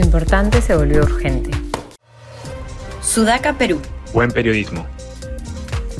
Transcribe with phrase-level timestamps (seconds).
[0.00, 1.50] Lo importante se volvió urgente.
[3.02, 3.82] Sudaca, Perú.
[4.14, 4.86] Buen periodismo.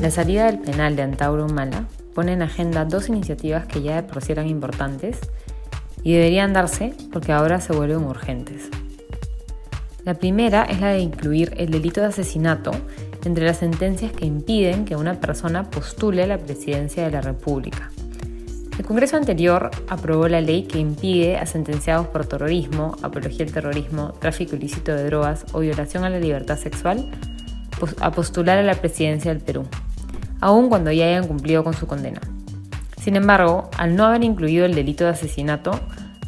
[0.00, 1.84] La salida del penal de Antauro Humala
[2.14, 5.18] pone en agenda dos iniciativas que ya de por sí eran importantes
[6.02, 8.70] y deberían darse porque ahora se vuelven urgentes.
[10.06, 12.70] La primera es la de incluir el delito de asesinato
[13.26, 17.90] entre las sentencias que impiden que una persona postule a la presidencia de la República.
[18.78, 24.12] El Congreso anterior aprobó la ley que impide a sentenciados por terrorismo, apología al terrorismo,
[24.18, 27.10] tráfico ilícito de drogas o violación a la libertad sexual
[28.00, 29.66] a postular a la presidencia del Perú,
[30.40, 32.20] aun cuando ya hayan cumplido con su condena.
[33.00, 35.78] Sin embargo, al no haber incluido el delito de asesinato,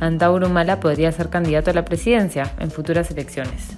[0.00, 3.76] Antauro Humala podría ser candidato a la presidencia en futuras elecciones.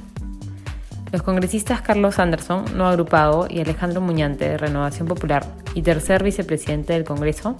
[1.13, 6.93] Los congresistas Carlos Anderson, no agrupado, y Alejandro Muñante, de Renovación Popular, y tercer vicepresidente
[6.93, 7.57] del Congreso,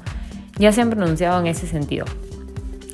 [0.59, 2.07] ya se han pronunciado en ese sentido.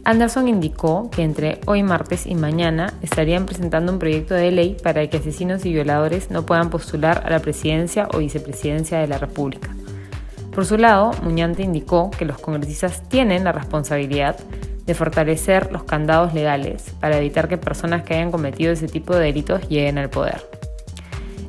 [0.05, 5.06] Anderson indicó que entre hoy martes y mañana estarían presentando un proyecto de ley para
[5.09, 9.69] que asesinos y violadores no puedan postular a la presidencia o vicepresidencia de la República.
[10.55, 14.36] Por su lado, Muñante indicó que los congresistas tienen la responsabilidad
[14.86, 19.27] de fortalecer los candados legales para evitar que personas que hayan cometido ese tipo de
[19.27, 20.45] delitos lleguen al poder.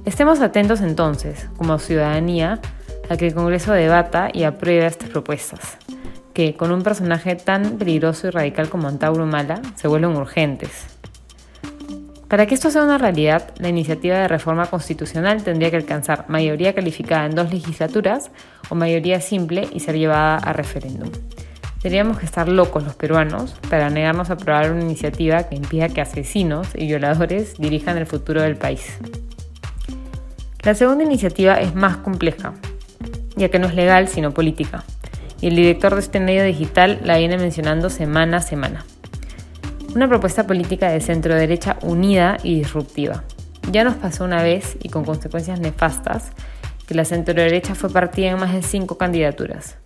[0.05, 2.59] Estemos atentos entonces, como ciudadanía,
[3.09, 5.77] a que el Congreso debata y apruebe estas propuestas
[6.33, 10.87] que con un personaje tan peligroso y radical como Antauro Mala se vuelven urgentes.
[12.27, 16.73] Para que esto sea una realidad, la iniciativa de reforma constitucional tendría que alcanzar mayoría
[16.73, 18.31] calificada en dos legislaturas
[18.69, 21.09] o mayoría simple y ser llevada a referéndum.
[21.81, 25.99] Tendríamos que estar locos los peruanos para negarnos a aprobar una iniciativa que impida que
[25.99, 28.97] asesinos y violadores dirijan el futuro del país.
[30.63, 32.53] La segunda iniciativa es más compleja,
[33.35, 34.85] ya que no es legal sino política
[35.41, 38.85] y el director de este medio digital la viene mencionando semana a semana.
[39.95, 43.23] Una propuesta política de centro derecha unida y disruptiva.
[43.71, 46.31] Ya nos pasó una vez y con consecuencias nefastas
[46.87, 49.77] que la centro derecha fue partida en más de cinco candidaturas,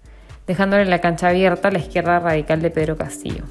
[0.46, 3.46] dejándole la cancha abierta a la izquierda radical de Pedro Castillo.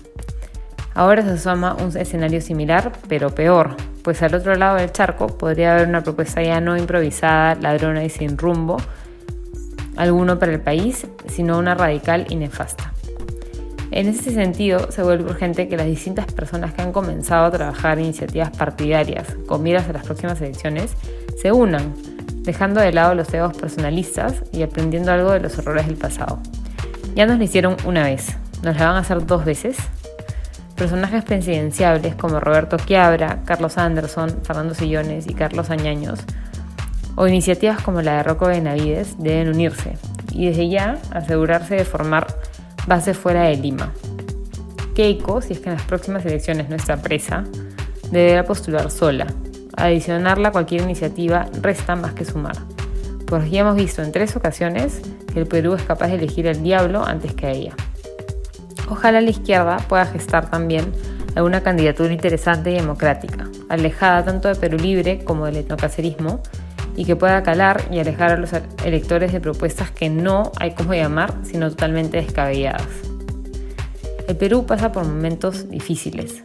[0.95, 5.75] Ahora se asoma un escenario similar, pero peor, pues al otro lado del charco podría
[5.75, 8.77] haber una propuesta ya no improvisada, ladrona y sin rumbo,
[9.97, 12.93] alguno para el país, sino una radical y nefasta.
[13.91, 18.01] En ese sentido, se vuelve urgente que las distintas personas que han comenzado a trabajar
[18.01, 20.95] iniciativas partidarias con miras a las próximas elecciones
[21.41, 21.95] se unan,
[22.43, 26.41] dejando de lado los egos personalistas y aprendiendo algo de los errores del pasado.
[27.15, 29.77] Ya nos lo hicieron una vez, ¿nos la van a hacer dos veces?
[30.75, 36.19] Personajes presidenciables como Roberto Quiabra, Carlos Anderson, Fernando Sillones y Carlos Añaños
[37.17, 39.97] o iniciativas como la de Rocco Benavides deben unirse
[40.33, 42.27] y desde ya asegurarse de formar
[42.87, 43.93] base fuera de Lima.
[44.95, 47.45] Keiko, si es que en las próximas elecciones no está presa,
[48.11, 49.27] deberá postular sola.
[49.77, 52.57] Adicionarla a cualquier iniciativa resta más que sumar.
[53.27, 55.01] Pues ya hemos visto en tres ocasiones
[55.33, 57.75] que el Perú es capaz de elegir al diablo antes que a ella.
[58.89, 60.93] Ojalá la izquierda pueda gestar también
[61.35, 66.41] alguna candidatura interesante y democrática, alejada tanto de Perú Libre como del etnocacerismo,
[66.97, 68.51] y que pueda calar y alejar a los
[68.85, 72.87] electores de propuestas que no hay como llamar, sino totalmente descabelladas.
[74.29, 76.43] El Perú pasa por momentos difíciles,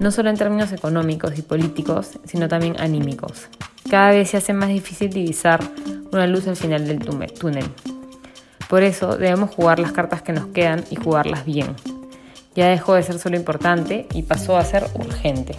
[0.00, 3.48] no solo en términos económicos y políticos, sino también anímicos.
[3.88, 5.60] Cada vez se hace más difícil divisar
[6.12, 7.64] una luz al final del túnel.
[8.68, 11.68] Por eso debemos jugar las cartas que nos quedan y jugarlas bien.
[12.56, 15.54] Ya dejó de ser solo importante y pasó a ser urgente.